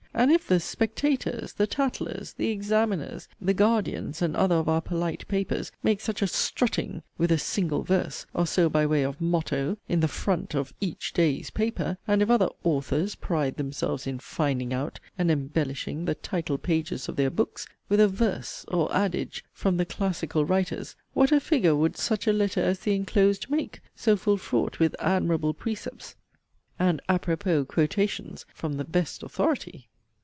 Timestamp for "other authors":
12.29-13.15